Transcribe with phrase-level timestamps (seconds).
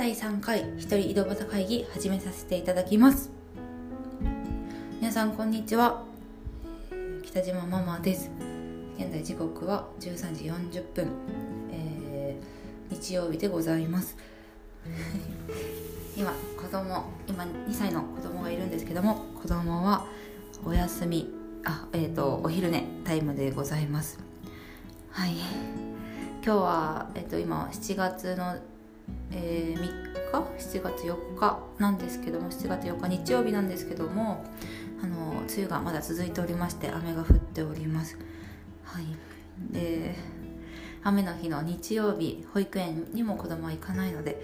[0.00, 3.30] 第3回一人井戸端会議始めさせていただきます。
[4.98, 6.02] 皆さんこんにちは。
[7.22, 8.30] 北島ママです。
[8.98, 11.10] 現在時刻は13時40分、
[11.70, 14.16] えー、日曜日でございます。
[16.16, 20.06] 今子供今2歳の子供がいるんですけども子供は
[20.64, 21.30] お休み
[21.66, 24.18] あえっ、ー、とお昼寝タイムでございます。
[25.10, 25.34] はい。
[26.42, 28.56] 今日は、えっ、ー、と、今7月の、
[29.32, 31.58] えー、3日？7月4日？
[31.78, 34.44] なんですけども7月4日日曜日なんですけども
[35.02, 38.18] あの梅雨がまだ続いておりまして雨が降っております。
[38.84, 39.04] はい。
[39.72, 40.14] で
[41.02, 44.42] 雨の日の日曜日保育園にも子供は行かないので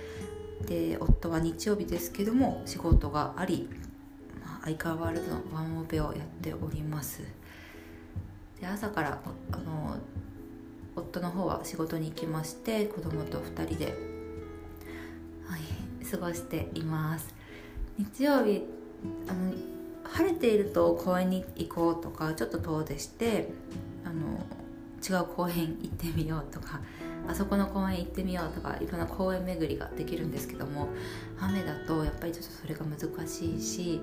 [0.67, 3.69] で夫は日曜日ですけども仕事があり
[4.65, 7.23] 相変わらずのワンオペをやっております。
[8.61, 9.21] で朝から
[9.53, 9.97] あの
[10.97, 13.95] 夫の方は仕事に行きまして子供と2人で、
[16.11, 17.35] 過ごしています。
[17.99, 18.63] 日曜日
[19.29, 19.53] あの
[20.05, 23.49] 晴れていると公園に行こうとかちょっと遠出して
[24.05, 24.47] あの
[25.07, 26.81] 違う公園行ってみようとか
[27.29, 30.89] あそこの公園行ってみようとかいろんな公園巡りができるんですけども
[31.41, 34.01] 雨だとやっぱりちょっとそれが難しいし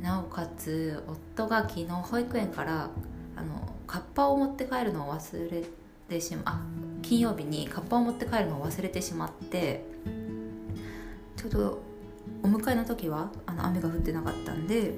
[0.00, 2.90] なおかつ夫が昨日保育園から
[3.36, 5.62] あのカッパを持って帰るのを忘れ
[6.08, 6.60] てしまあ
[7.02, 9.84] 金曜日にカッパを持って帰るのを忘れてしまって
[11.50, 11.82] ちょうど
[12.42, 14.94] お迎えの時はあの雨が降ってなかったんで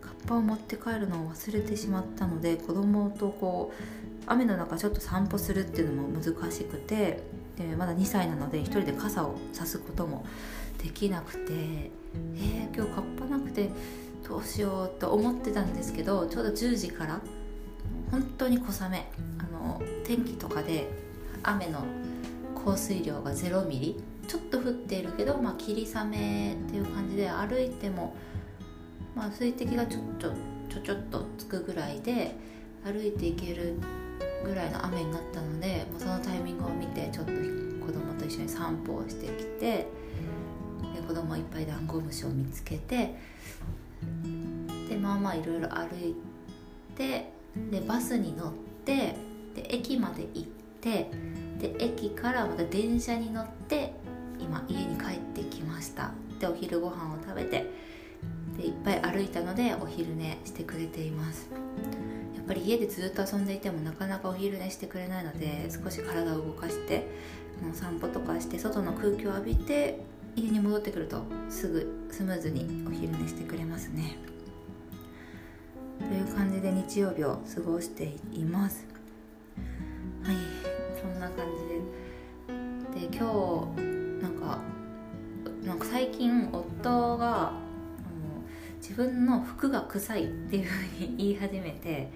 [0.00, 7.22] カッパを持って帰るのを忘れてしまったので子供とこう雨の中ちょっと散歩するっていうのも難しくて
[7.56, 10.24] でまだ2歳なので1人で傘を差すことも
[10.82, 11.90] できなくて
[12.36, 13.70] えー、今日カッパなくて
[14.26, 17.20] どうしようと思ってたんですけどちょうど10時から
[18.10, 19.06] 本当に小雨
[19.38, 20.88] あの天気とかで
[21.42, 21.84] 雨の
[22.54, 28.14] 降水量が0ミリちょっと降っているけど、まあ、霧雨っていう感じで歩いても、
[29.16, 30.30] まあ、水滴がちょっと
[30.68, 32.36] ちょちょっとつくぐらいで
[32.84, 33.74] 歩いていける
[34.44, 39.88] ぐらいの雨になったのでもうそのタイミングを見てちょっと子供と一緒に散歩をしてきてで
[41.08, 43.16] 子供いっぱいダンゴムシを見つけて
[44.88, 46.14] でまあまあいろいろ歩い
[46.96, 47.32] て
[47.72, 48.52] でバスに乗っ
[48.84, 49.16] て
[49.56, 50.48] で駅まで行っ
[50.80, 51.10] て
[51.58, 53.92] で駅からまた電車に乗って
[54.50, 56.10] 今家に帰ってきました。
[56.40, 57.70] でお昼ご飯を食べて
[58.56, 61.48] でいっぱい歩いたのでお昼寝してくれています。
[62.34, 67.06] やっぱり家でずっと遊んでいてもなかなかお昼寝してくれないので少し体を動かして
[67.74, 70.00] 散歩とかして外の空気を浴びて
[70.34, 74.16] 家に戻ってくるとすぐスムーズにお昼寝してくれますね。
[76.00, 78.84] という感じで日曜日を過ごしています。
[80.24, 80.34] はい
[81.00, 83.06] そんな感じで。
[83.08, 83.89] で今日
[85.70, 87.52] なんか最近夫が
[88.78, 92.10] 自分の服が臭いっていうふうに言い始めて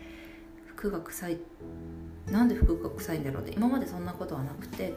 [0.67, 1.39] 服が臭い
[2.29, 4.95] なんで服が臭いんだろうって今までそんなことはなくて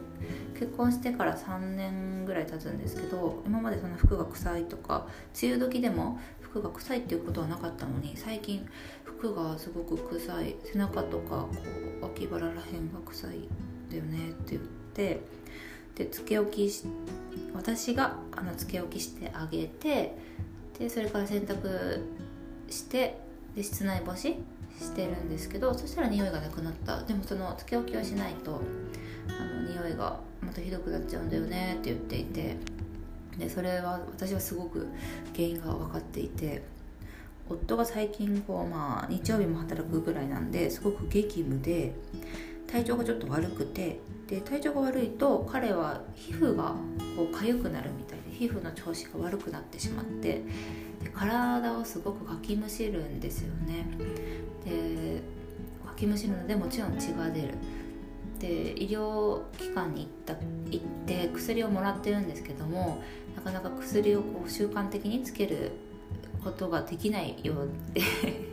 [0.57, 5.05] 結婚してから3年ぐらい経つんですけど今までそんな服が臭いとか
[5.39, 8.67] 梅雨時でも服が臭いっていうことはなかったのに最近
[9.03, 11.49] 服がすごく臭い背中とかこ
[12.01, 13.47] う脇腹らへんが臭い
[13.91, 14.61] だよねって言っ
[14.95, 15.21] て
[15.97, 16.85] でつけ置きし
[17.53, 20.15] 私があのつけ置きしてあげて
[20.77, 22.01] でそれから洗濯
[22.69, 23.19] して
[23.55, 24.35] で室内干し
[24.79, 27.01] してるんですけどそしたら匂いがなくなった。
[27.01, 28.61] でもそのつけ置きをしないと
[29.27, 32.55] あの匂いがまたひどくなっちゃうんだよねって言っていて。
[33.39, 34.87] でそれは私はすごく
[35.35, 36.63] 原因が分かっていて。
[37.49, 41.93] 夫が最近こう、まあ、日曜日も働くぐらいなんですごく激務で
[42.67, 46.75] 体調がちょっと悪くてで体調が悪いと彼は皮膚が
[47.15, 50.43] こう痒くなるみたいで皮膚の調子が悪くなってしまって
[51.01, 53.85] で体をすごくかきむしるんですよね。
[54.65, 55.21] で
[55.85, 57.49] かきむしるのでもちろん血が出る。
[58.39, 60.33] で医療機関に行った
[60.69, 63.01] 行って薬をもらってるんですけども
[63.35, 65.71] なかなか薬をこう習慣的につける
[66.43, 68.01] ことができないようで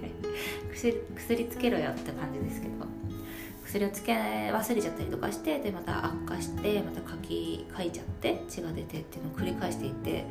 [0.73, 3.04] 薬薬つけろよって感じですけど。
[3.65, 10.25] 薬をつけ忘れちゃったりとかしてでまた悪化してまた書き書いちゃって血が出てっていうのを繰り返していて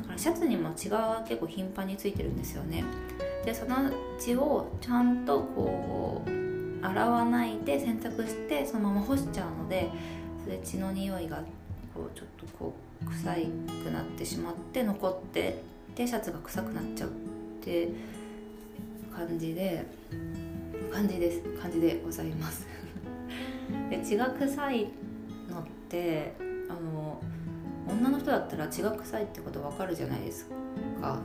[0.00, 2.84] だからシャツにも血が結構頻繁についてるんですよね。
[3.44, 3.76] でその
[4.18, 9.88] 血をちゃんとこう洗わないで洗濯してそのまま干しちゃうので
[10.44, 11.42] それ血の匂いが
[11.94, 13.34] こうちょっとこう臭
[13.84, 15.62] くなってしまって残って
[15.94, 17.12] でシャツが臭くなっちゃうっ
[17.62, 17.88] て
[19.14, 19.84] 感じで
[20.92, 21.40] 感じです。
[21.60, 22.69] 感じでございます。
[23.90, 24.88] で血が臭い
[25.48, 26.34] のって
[26.68, 27.20] あの
[27.88, 30.54] 女の人だったら血が臭いってことわかるじゃないですか。
[31.00, 31.22] なんか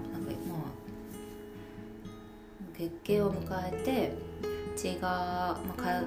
[0.48, 0.86] まあ
[2.78, 4.14] 月経を迎えて
[4.76, 6.04] 血が、まあ、か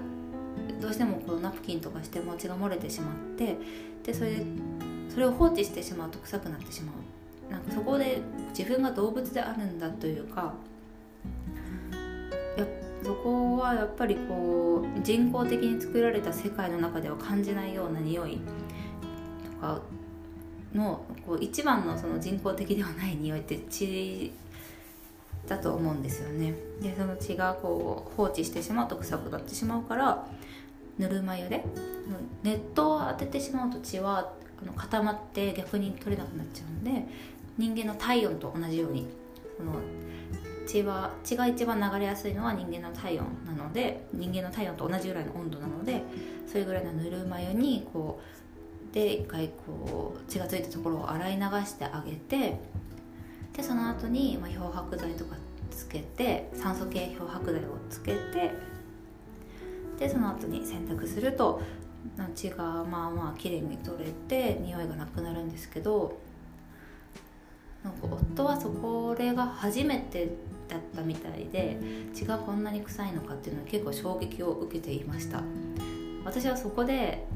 [0.80, 3.56] どうしてもこうナプキンとかしても血が漏れてしまって
[4.04, 4.44] でそれで
[5.08, 6.94] それを放置してしまうと臭くなってしまう。
[7.50, 8.20] なんかそこで
[8.50, 10.52] 自分が動物であるんだというか
[13.02, 18.38] そこはやっぱりこう人工的に作られた世界の中では感じないような匂い
[19.44, 19.80] とか
[20.74, 24.32] のこう一番のその人工的ではない匂いって血
[25.46, 26.54] だと思うんですよね。
[26.82, 30.26] でその血がこう放置してしまうと臭くなってしまうから
[30.98, 31.64] ぬるま湯で。
[32.42, 34.32] 熱湯を当ててしまうと血は
[34.76, 37.06] 固まって逆に取れなくなっちゃうんで
[37.56, 39.06] 人間の体温と同じように
[39.56, 39.72] その
[40.68, 46.02] 血は血が一番流れやすいのは人間の体温なので人間の体温と同じぐらいの温度なので
[46.46, 48.20] それぐらいのぬるま湯にこ
[48.92, 52.60] うで一回こう血がついたところを洗い流してあげて
[53.56, 55.36] でその後にまあ漂白剤とか
[55.70, 58.52] つけて酸素系漂白剤をつけて
[59.98, 61.62] でその後に洗濯すると
[62.34, 66.18] 血がまあまあ綺麗に取れて匂いがなくなるんですけど
[67.82, 70.28] なんか夫はそこれが初めて
[70.68, 71.78] だったみたいで
[72.14, 75.42] 血がこんなに臭いのかっていうのは結構衝撃を受けていました。
[76.24, 77.26] 私はそこで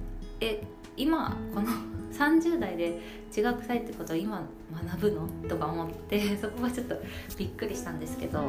[0.40, 0.62] え
[0.96, 1.69] 今この
[2.12, 3.00] 30代で
[3.31, 4.43] 血が臭いってことを今
[4.87, 5.29] 学ぶの？
[5.49, 6.96] とか思って そこがちょっと
[7.38, 8.43] びっくりしたんですけど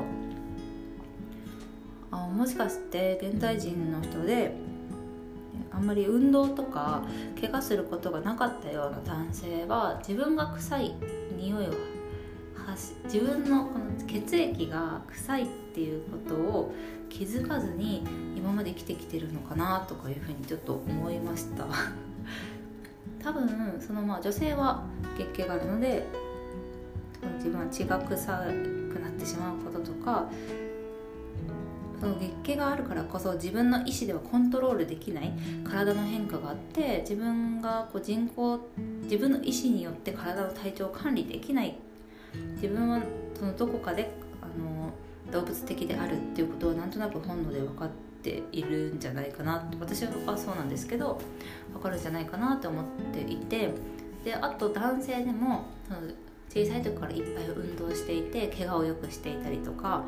[2.11, 4.53] あもしかして現代人の人で
[5.71, 7.03] あんまり運動とか
[7.39, 10.95] 怪我することがなかったような男性は自分が臭い
[11.37, 11.71] 匂いを
[13.05, 16.73] 自分のこの血液が臭いっていうことを
[17.09, 18.03] 気づかずに
[18.35, 21.65] 今まで生きてきてるのかなとかいうふうにちょっと思いました。
[23.23, 24.83] 多分そのまあ女性は
[25.17, 26.05] 月経があるので
[27.37, 28.37] 自分は血が臭
[28.93, 30.27] くなってしまうこととか
[32.03, 35.31] その月経があるからこそ自分の意思ではコントロールできない
[35.63, 38.59] 体の変化があって自分がこう人工
[39.03, 41.77] 自分の意思によって体の体調を管理できない
[42.55, 43.01] 自分は
[43.37, 44.91] そのどこかであの
[45.31, 47.89] 動物的であるっていうことはなんとなく本能で分かっ
[48.21, 51.19] ているんじゃないかな私はそうなんですけど
[51.73, 53.73] 分かるんじゃないかなと思っていて。
[54.23, 55.65] であと男性でも
[56.49, 60.03] 小さい時からいっぱい運動していて怪我をよくしていたりとか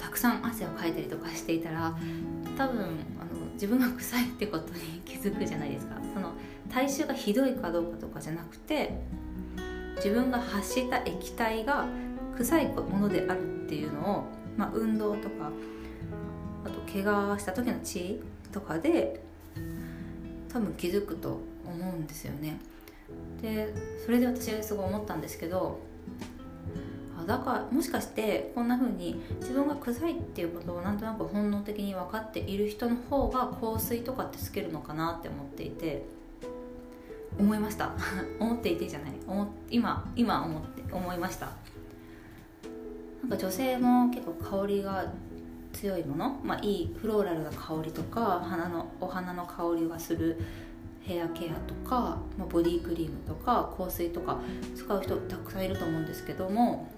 [0.00, 1.96] たくさん汗をかいたりとかしていたら
[2.56, 5.96] 多分あの自分が臭いってことに気づくじゃないですか。
[6.12, 6.32] その
[6.70, 9.00] 体臭がひどいかどうかとかじゃなくて
[9.96, 11.86] 自分が発した液体が
[12.36, 14.24] 臭いものであるっていうのを、
[14.56, 15.50] まあ、運動とか
[16.64, 18.20] あと怪我した時の血
[18.52, 19.20] とかで
[20.52, 22.58] 多分気づくと思うんですよね。
[23.42, 23.74] で
[24.04, 25.78] それで私はすごい思ったんですけど
[27.20, 36.06] あだからもしかしてこんな風に自分が臭いっていうことをなんとなく本能的に分かっている人の方が香水とかってつけるのかなって思っていて
[37.38, 37.92] 思いました。
[38.40, 39.12] 思っていてじゃない。
[39.70, 41.48] 今今思って思いました。
[43.22, 45.06] なんか女性も結構香りが
[45.72, 50.38] 強いもの、まあ、いいフローラルな香りとか花のお花の香りがする
[51.02, 54.38] ヘアケアとか、まあ、ボディクリームとか香水とか
[54.74, 56.88] 使う人たくさんいると思うんですけども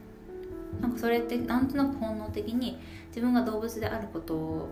[0.80, 4.68] なんかそれってなんとなく本能的に自分が動物であること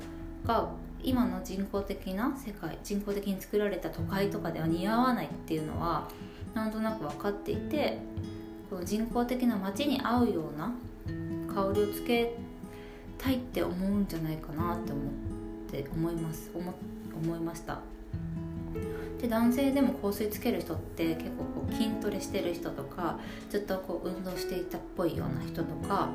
[0.47, 0.69] が
[1.05, 6.09] 今の人工的な世界人工的に作られた都会とかでは似合わないっていうのは
[6.55, 7.99] なんとなく分かっていて
[8.71, 10.73] この人工的な街に合うような
[11.55, 12.35] 香りをつけ
[13.19, 15.05] たいって思うんじゃないかなって思っ
[15.71, 16.75] て思います思
[17.15, 17.81] 思いました。
[19.21, 23.19] で男性でも香水つける人って結構こう筋トレしてる人とか
[23.49, 26.11] ずっとこう運動していたっぽいような人とか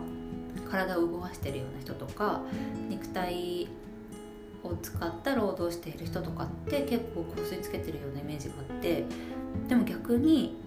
[0.70, 2.42] 体を動かしてるような人とか
[2.90, 3.68] 肉体
[4.64, 9.06] を使った労働している人とかって結構香水つけてるようなイメージがあって
[9.68, 10.58] でも逆に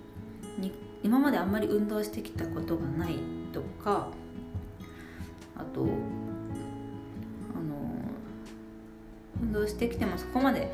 [1.03, 3.17] 今まであんまり運動してきたことがない
[3.53, 4.09] とか
[5.57, 5.89] あとあの
[9.41, 10.71] 運動してきてもそこまで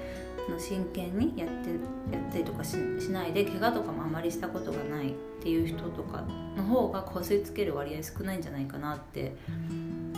[0.59, 1.71] 真剣にやって
[2.15, 6.25] やったりとかしないで怪我とかもあまりしたことがないっていう人とか
[6.57, 9.35] の方が香水つける割合少ないんじゃないかなって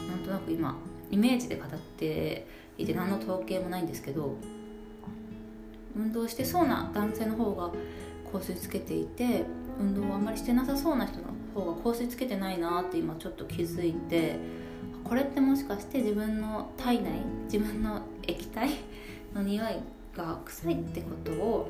[0.09, 0.76] なんとなく今
[1.11, 2.47] イメージで語って
[2.83, 4.37] いて何の統計もないんですけど
[5.97, 7.71] 運動してそうな男性の方が
[8.33, 9.45] 香水つけていて
[9.79, 14.37] 運動をあんまりしてなさそうな人の方が香水つけてないなって今ちょっと気づいて
[15.05, 17.11] これってもしかして自分の体内
[17.45, 18.71] 自分の液体
[19.35, 19.67] の匂い
[20.17, 21.69] が臭いってことを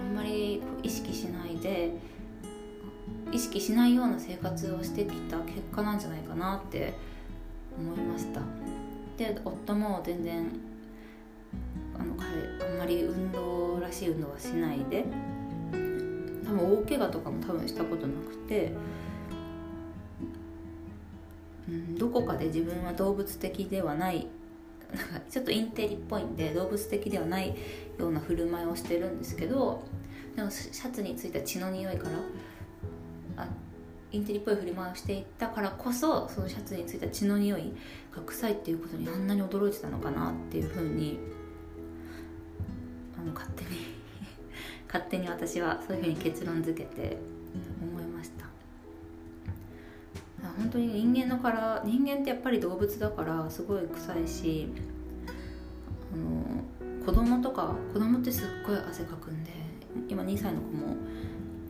[0.00, 1.92] あんまり意識しないで
[3.30, 6.94] 意識しないような生活をしてきた結果なんじゃないかなって
[7.78, 8.67] 思いました。
[9.18, 10.46] で夫も全然
[11.98, 15.04] あの彼あんまり運動らしい運動はしないで
[16.46, 18.72] 多分大怪我とかも多分したことなくて、
[21.68, 24.28] うん、どこかで自分は動物的ではない
[24.94, 27.56] なんかちょっとインテリっぽいんで動物的ではない
[27.98, 29.82] ような振る舞いをしてるんですけど
[30.36, 32.08] でもシャツについた血の匂いか
[33.36, 33.48] らあ
[34.10, 37.72] インテリっぽい振り回していったからこそそのシャツについた血の匂い
[38.14, 41.18] が臭いっていうことにあんなに驚いてたのかなっていうふうに
[43.20, 43.70] あの勝手に
[44.88, 47.18] 勝手に私はそういうふうに結論付けて
[47.82, 48.46] 思いました。
[50.56, 54.68] 本当に人間のから人間ってやっぱり動物だからすごい臭いし
[56.12, 59.50] あの子供とか子供ってすっごい汗かくんで
[60.08, 60.96] 今2歳の子も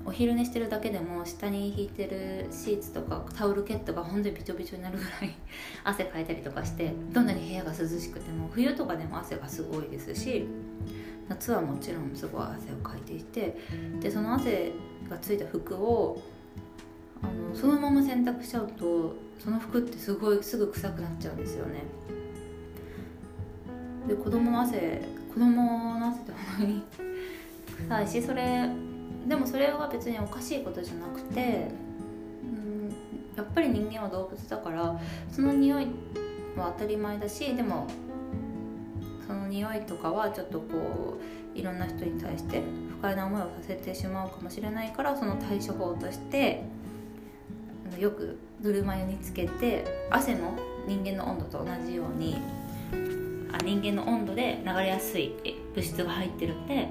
[0.09, 5.37] お昼寝してるだけでも下に引いてるシーツとかタオルケットが本当にびちょびちょになるぐらい
[5.85, 10.47] 汗かいたりとかしてどんなに部屋が涼しくても冬とかでも汗がすごいですし
[11.29, 13.59] 夏はもちろんすごい汗をかいていて
[14.01, 14.73] でその汗
[15.11, 16.23] がついた服を
[17.21, 21.83] あのそのまま洗濯しちゃうとその服ってすごいすぐ臭くなっちゃうんですよね。
[24.09, 25.03] で子供の汗
[25.35, 26.83] 子供の汗って本当に
[27.77, 28.88] 臭いしそれ
[29.27, 31.69] でもそれは別におかしいことじゃなくて、
[32.43, 32.95] うん、
[33.37, 34.99] やっぱり人間は動物だから
[35.31, 35.87] その匂い
[36.57, 37.87] は当たり前だしでも
[39.27, 41.19] その匂いとかはちょっとこ
[41.55, 46.63] ういろんな人に対して不快な思いをさせてしまうかもしれないからその対処法として
[47.99, 50.53] よくぬるま湯につけて汗も
[50.87, 52.39] 人間の温度と同じように
[53.53, 55.33] あ人間の温度で流れやすい
[55.75, 56.89] 物質が入ってるんで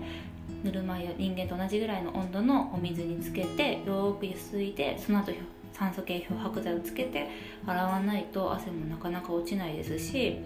[0.63, 5.31] ぬるま湯人間と同じぐらいの温度のお水につけてよくゆすいでその後
[5.73, 7.27] 酸素系漂白剤をつけて
[7.65, 10.39] 洗わないと汗もなかなか落ちないですし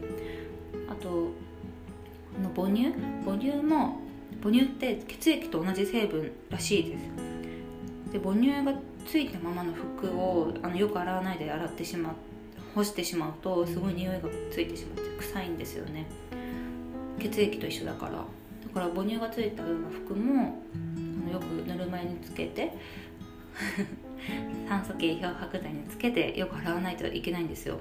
[0.90, 1.30] あと
[2.38, 2.94] あの母乳？
[3.26, 4.00] 母乳も
[4.42, 8.14] 母乳って血液と同じ成分らしいです。
[8.14, 8.74] で母乳が
[9.06, 12.14] ついたままの服をあのよく洗わないで洗ってしまう
[12.76, 16.06] 干してしまうとすごい匂いがついてしまって臭いんですよね。
[17.20, 18.26] 血液と一緒だから。
[18.68, 22.74] だから母乳がついたような服もあのよくぬるま湯につけて
[24.68, 27.80] 酸素系漂白剤につけてよく洗わないといけないんですよ。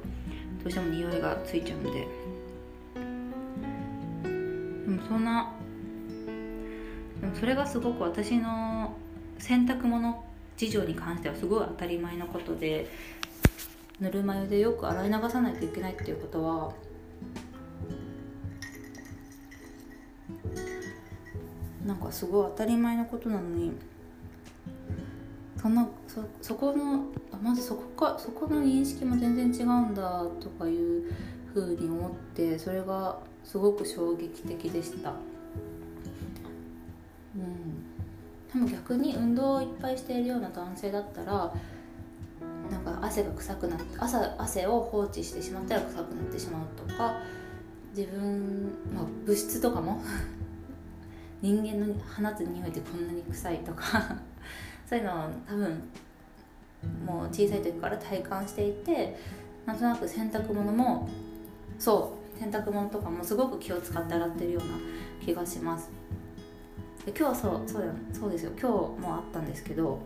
[0.62, 1.90] どうしても匂いがついちゃうんで。
[4.84, 5.52] でもそんな
[7.20, 8.96] でもそれがすごく私の
[9.38, 10.24] 洗濯物
[10.56, 12.90] 事情に関してはすごい当たり前のことで
[14.00, 16.72] ぬるま湯でよく洗い流さないといけないっていうことは
[21.90, 23.72] なんかすごい当たり前のことなのに
[25.60, 27.06] そんなそそこの
[27.42, 27.82] まずそこ
[28.12, 31.12] かそこの認識も全然違うんだとかいう
[31.52, 35.14] ふうに思ってそれがすごく衝撃的でした。
[37.34, 37.84] うん
[38.52, 41.52] でも逆に運動をいっぱいしているような男性だったら
[42.70, 47.20] なんか汗が臭くなって朝汗を放置してしまったら臭くなってしまうとか
[47.96, 50.00] 自分、まあ、物質とかも
[51.42, 54.16] 人間の放つ匂いってこんなに臭いとか
[54.88, 55.14] そういうのを
[55.48, 55.82] 多分
[57.06, 59.16] もう小さい時から体感していて
[59.66, 61.08] なんとなく洗濯物も
[61.78, 65.90] そう洗濯物とかもすごく気を使って洗ってるような気がします。
[67.04, 68.52] で今日はそうそうだそうですよ。
[68.52, 69.98] 今日もあったんですけど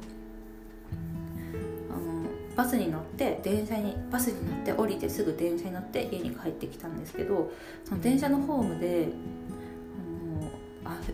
[1.90, 7.52] あのバスに乗って電車にバスに乗って降りてすぐ電車に乗って家に帰ってきたんですけど
[7.84, 9.08] その電車のホームで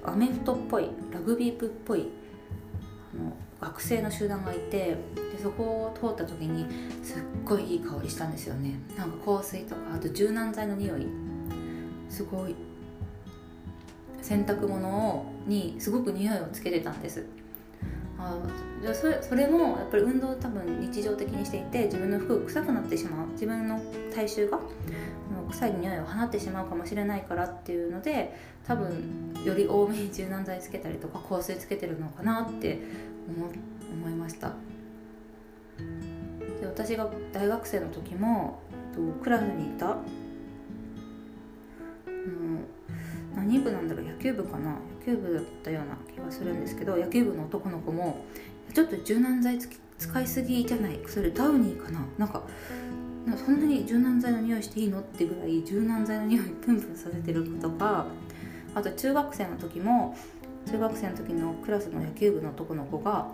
[0.04, 2.08] アメフトっぽいラグビー部っぽい
[3.14, 4.96] あの学生の集団がいて
[5.32, 6.66] でそこを通った時に
[7.02, 8.78] すっごいいい香りしたんですよね。
[8.96, 11.06] なんか香水とかあと柔軟剤の匂い。
[12.08, 12.56] すごい
[14.20, 17.24] 洗濯物にすごく匂いをつけてたんです。
[18.18, 18.38] あ
[18.82, 23.28] じゃそれそれもやっぱり運動を多分日常的にしていて自分の服臭くなってしまう。
[23.28, 23.80] 自分の
[24.14, 24.58] 体臭が
[25.50, 32.80] 臭い匂いを放ってしまうかもしれないからっていうので多分より多めに柔軟剤つけたりとか香水つけてるのかなって
[33.28, 34.52] 思思いました。
[36.60, 38.60] で私が大学生の時も
[38.94, 39.96] とクラスにいた。
[43.34, 44.04] 何部なんだろう？
[44.04, 44.70] 野球部かな？
[44.70, 48.24] 野球部だったような気がするんですけど野球部の男の子も
[48.74, 51.00] ちょっと柔軟剤つき使いすぎじゃない？
[51.06, 52.04] それダウニーかな？
[52.18, 52.42] なんか
[53.36, 58.06] そんなに柔軟剤の匂いしていいのってぐらい柔軟剤の匂いプンプンさせてる子とか
[58.74, 60.16] あと中学生の時も
[60.66, 63.28] 中学生の時のクラスの野球部の男の子が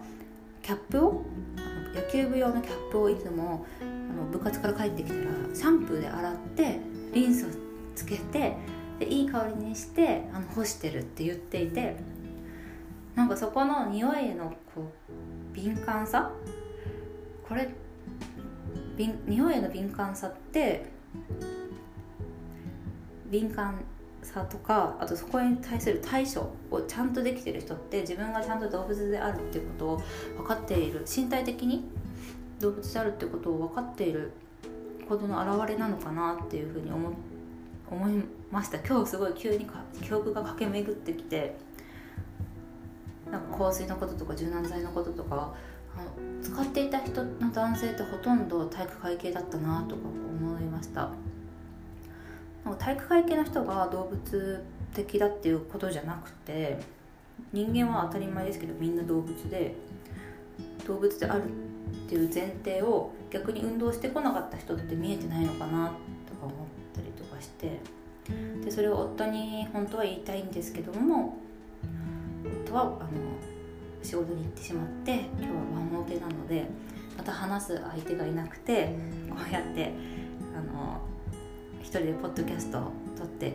[0.62, 1.24] キャップを
[1.94, 5.22] 野球部用のキャップをいつもあの部活から帰ってきたら
[5.54, 6.80] シャンプーで洗って
[7.14, 7.48] リンスを
[7.94, 8.56] つけて
[8.98, 11.96] でいい香りにしてあの干してるって言っていて
[13.14, 16.30] なんかそこの匂いへのこう敏感さ？
[17.48, 17.68] これ
[18.96, 20.86] 匂いへの敏感さって
[23.30, 23.80] 敏感
[24.22, 30.02] さとかあとそこに対する対処をちゃんとできてる人って自分がちゃんと動物であるっていうことを
[30.36, 31.04] 分かっている。
[31.06, 31.84] 身体的に
[32.60, 34.32] 動物であるってことを分かっている
[35.08, 37.12] ことの表れなのかなっていうふうに思
[37.88, 38.78] 思いました。
[38.78, 41.56] 今日すごい急にか記憶が駆け巡ってきて
[43.30, 45.54] なんか香水のこととか柔軟剤のこととか
[46.42, 51.10] 使っていた人の男性ってほとんど体育会系だったなとか思いました。
[52.74, 56.78] 体育会系の人が動物的だっていうことじゃなくて
[57.52, 59.74] 人間は当たり前ですけどみんな動物で
[60.86, 65.88] 動物であるっていう前提を逆に運動してこなかった人って見えてないのかな
[66.26, 66.50] とか思っ
[66.94, 67.78] たりとかして
[68.64, 71.36] でそれを夫に本当は言いたいんですけども
[72.64, 72.98] 夫はあの
[74.06, 76.68] 仕事に行ってしまって今日はワンオペなので
[77.18, 78.94] また話す相手がいなくて
[79.28, 79.92] こうやって
[80.56, 81.00] あの
[81.80, 83.54] 一人でポッドキャストを撮って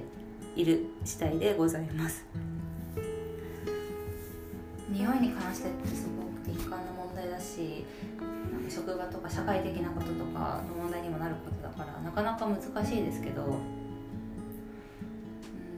[0.57, 2.25] いる次第でございます。
[4.89, 7.85] 匂いに関してってすごく敏感な問題だし
[8.67, 13.47] 職場とか社会的なこととかの問題にもなることだからなかなか難しいですけどう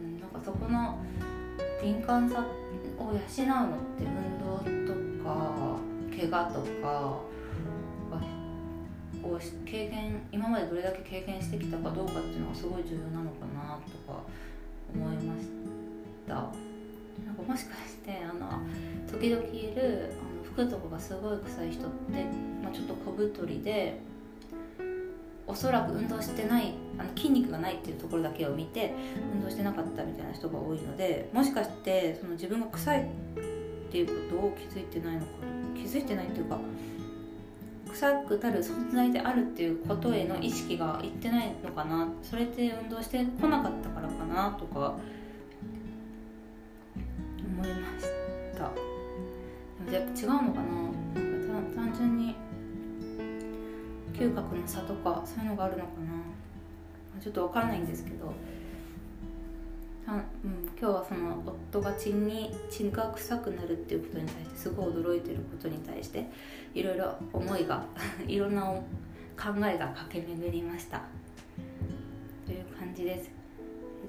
[0.08, 0.98] んなんかそこの
[1.80, 2.44] 敏感さ
[2.98, 3.20] を養うのっ
[3.98, 4.06] て
[5.24, 5.77] か
[6.15, 7.34] 怪我とか
[9.24, 14.24] を経験今までどれだけ経験してきたかどうかっていうのがすごい重要なのかなとか
[14.94, 15.48] 思いまし
[16.27, 16.34] た。
[17.25, 18.62] なんかもしかしてあの
[19.12, 22.26] 時々いるあの服とかがすごい臭い人って、
[22.63, 24.00] まあ、ちょっと小太りで
[25.45, 28.93] おそらく運動してないあの筋肉がないっていうところだけを見て
[29.34, 33.10] 運動してなかったみたいな人が多いのでもしかしてその自分が臭い
[33.93, 35.27] っていうことを気づいてないのか
[35.75, 36.58] 気づいてないっていうか
[37.91, 44.95] 臭くなる存在であるっていうことへの意識がいってないのかなそれって運動してこなかったからかなとか
[47.45, 48.08] 思いまし
[48.58, 48.71] た。
[49.86, 50.73] でもやっぱ違うのかな。
[51.53, 52.36] なか単純に
[54.12, 57.21] 嗅覚の差とかそういうのがあるのかな。
[57.21, 58.34] ちょっと分からないんですけど
[60.43, 66.30] うん、今日はその夫が血に血が臭くなるっていうことに対してすごい驚いてることに対して
[66.74, 67.86] いろいろ思いが
[68.28, 71.04] いろんな考えが駆け巡りました。
[72.46, 73.32] という感じです。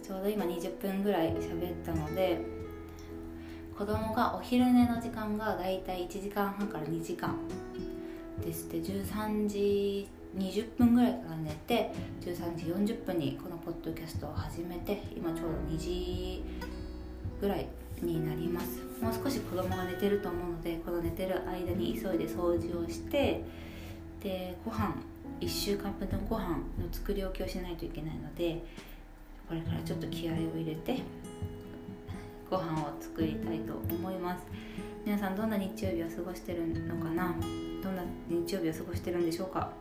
[0.03, 2.41] ちょうど今20分ぐらい喋ったので
[3.79, 7.39] 子供がお昼寝の時間がだいたい1時間半から2時間。
[8.45, 16.44] ですって13時20分ぐらいから寝て13時40分にこのポッドキャストを始めて今ちょうど2時
[17.40, 17.66] ぐらい
[18.03, 18.83] になります。
[19.00, 23.42] もう少し子供が寝てると思うのでこの寝てる間に急いで掃除をして
[24.22, 24.94] でご飯
[25.40, 28.62] 1週間分のご飯の作り置きをしないといけないので
[29.48, 31.03] これからちょっと気合を入れて
[32.50, 34.44] ご飯を作りたいと思います。
[35.07, 37.35] 皆さんどんな日曜日を過ごしてるのかな？
[37.83, 39.72] どんな日曜日を過ごしてるんでしょうか？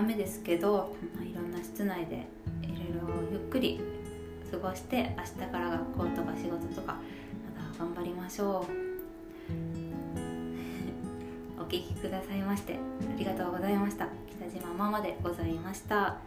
[0.00, 2.26] 雨ですけど、まあ、いろんな室内で
[2.62, 3.80] いろいろゆっくり
[4.50, 6.96] 過ごして明日から学校とか仕事とか
[7.56, 8.72] また頑張りましょう。
[11.60, 12.78] お聴きくださいましてあ
[13.18, 14.08] りがとうございました。
[14.28, 16.18] 北島ママでございました。